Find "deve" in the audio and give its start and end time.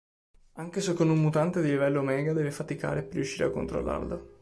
2.33-2.49